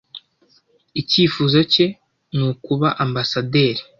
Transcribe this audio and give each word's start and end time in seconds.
Icyifuzo 1.01 1.59
cye 1.73 1.85
ni 2.35 2.43
ukuba 2.51 2.87
ambasaderi. 3.05 3.81